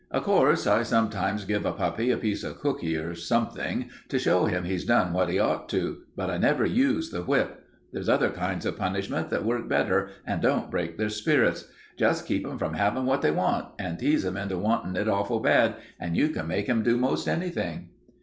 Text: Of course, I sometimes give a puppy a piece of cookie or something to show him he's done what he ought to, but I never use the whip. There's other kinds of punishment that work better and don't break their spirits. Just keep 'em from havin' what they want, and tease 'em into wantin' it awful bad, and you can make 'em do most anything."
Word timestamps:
Of 0.09 0.23
course, 0.23 0.65
I 0.65 0.81
sometimes 0.81 1.45
give 1.45 1.63
a 1.63 1.73
puppy 1.73 2.09
a 2.09 2.17
piece 2.17 2.43
of 2.43 2.57
cookie 2.59 2.97
or 2.97 3.13
something 3.13 3.91
to 4.09 4.17
show 4.17 4.45
him 4.45 4.63
he's 4.63 4.83
done 4.83 5.13
what 5.13 5.29
he 5.29 5.37
ought 5.37 5.69
to, 5.69 5.97
but 6.15 6.27
I 6.27 6.37
never 6.39 6.65
use 6.65 7.11
the 7.11 7.21
whip. 7.21 7.63
There's 7.93 8.09
other 8.09 8.31
kinds 8.31 8.65
of 8.65 8.77
punishment 8.79 9.29
that 9.29 9.45
work 9.45 9.69
better 9.69 10.09
and 10.25 10.41
don't 10.41 10.71
break 10.71 10.97
their 10.97 11.09
spirits. 11.09 11.71
Just 11.97 12.25
keep 12.25 12.47
'em 12.47 12.57
from 12.57 12.73
havin' 12.73 13.05
what 13.05 13.21
they 13.21 13.29
want, 13.29 13.67
and 13.77 13.99
tease 13.99 14.25
'em 14.25 14.37
into 14.37 14.57
wantin' 14.57 14.95
it 14.95 15.07
awful 15.07 15.39
bad, 15.39 15.75
and 15.99 16.17
you 16.17 16.29
can 16.29 16.47
make 16.47 16.67
'em 16.67 16.81
do 16.81 16.97
most 16.97 17.27
anything." 17.27 17.89